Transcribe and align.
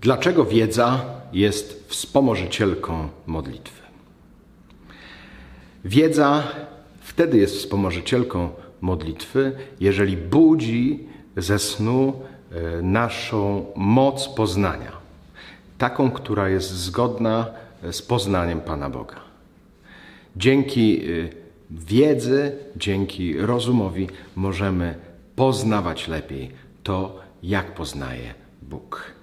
Dlaczego 0.00 0.44
wiedza 0.44 1.04
jest 1.32 1.84
wspomożycielką 1.88 3.08
modlitwy? 3.26 3.82
Wiedza 5.84 6.42
wtedy 7.00 7.38
jest 7.38 7.56
wspomożycielką 7.56 8.50
modlitwy, 8.80 9.52
jeżeli 9.80 10.16
budzi 10.16 11.06
ze 11.36 11.58
snu 11.58 12.12
e, 12.52 12.82
naszą 12.82 13.66
moc 13.76 14.28
poznania, 14.28 14.92
taką, 15.78 16.10
która 16.10 16.48
jest 16.48 16.70
zgodna 16.70 17.46
e, 17.82 17.92
z 17.92 18.02
poznaniem 18.02 18.60
Pana 18.60 18.90
Boga. 18.90 19.16
Dzięki 20.36 21.00
e, 21.00 21.28
wiedzy, 21.70 22.52
dzięki 22.76 23.36
rozumowi 23.36 24.08
możemy 24.36 24.94
poznawać 25.36 26.08
lepiej 26.08 26.50
to, 26.82 27.20
jak 27.42 27.74
poznaje 27.74 28.34
Bóg. 28.62 29.18